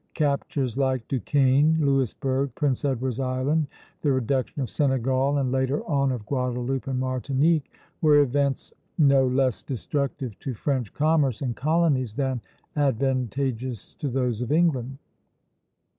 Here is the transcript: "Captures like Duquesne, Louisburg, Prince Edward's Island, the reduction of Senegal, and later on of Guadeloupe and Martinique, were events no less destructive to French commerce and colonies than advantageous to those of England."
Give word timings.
"Captures 0.15 0.79
like 0.79 1.07
Duquesne, 1.07 1.77
Louisburg, 1.79 2.55
Prince 2.55 2.83
Edward's 2.85 3.19
Island, 3.19 3.67
the 4.01 4.11
reduction 4.11 4.59
of 4.63 4.69
Senegal, 4.71 5.37
and 5.37 5.51
later 5.51 5.85
on 5.87 6.11
of 6.11 6.25
Guadeloupe 6.25 6.87
and 6.87 6.99
Martinique, 6.99 7.71
were 8.01 8.21
events 8.21 8.73
no 8.97 9.27
less 9.27 9.61
destructive 9.61 10.39
to 10.39 10.55
French 10.55 10.91
commerce 10.91 11.43
and 11.43 11.55
colonies 11.55 12.15
than 12.15 12.41
advantageous 12.75 13.93
to 13.93 14.09
those 14.09 14.41
of 14.41 14.51
England." 14.51 14.97